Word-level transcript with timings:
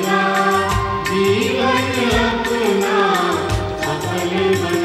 जा 0.00 0.20
जीवन 1.10 1.90
अपना 2.24 2.96
सफल 3.84 4.32
बना 4.62 4.81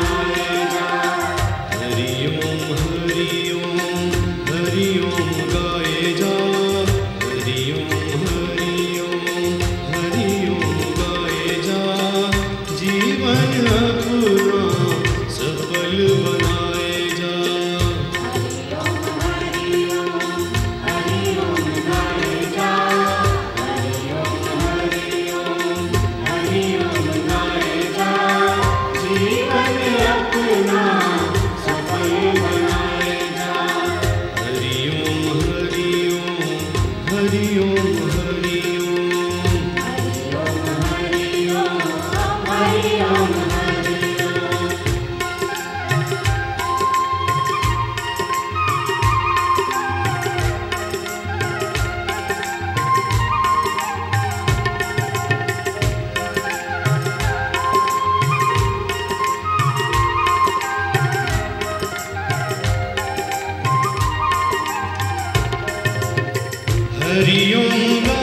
the 67.18 67.24
hariyunga 67.24 68.17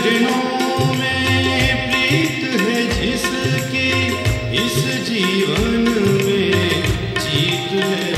सजनों 0.00 0.94
में 0.98 1.88
प्रीत 1.88 2.44
है 2.60 2.76
जिसकी 2.92 3.90
इस 4.60 4.78
जीवन 5.08 5.74
में 6.24 6.62
जीत 7.18 7.72
है 7.74 8.10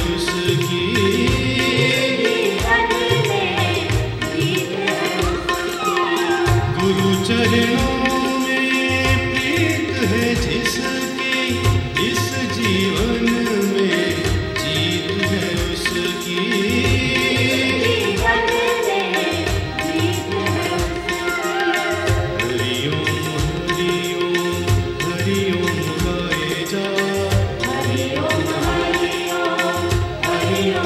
गुरु 6.78 7.14
चरणों 7.26 8.01
Yeah. 30.54 30.81